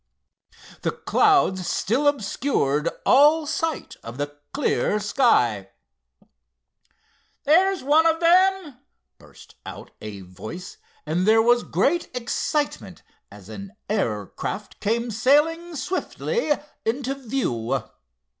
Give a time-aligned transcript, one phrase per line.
[0.81, 5.69] The clouds still obscured all sight of the clear sky.
[7.43, 8.79] "There's one of them!"
[9.19, 15.75] burst out a voice and there was great excitement as an air craft came sailing
[15.75, 16.51] swiftly
[16.83, 17.83] into view.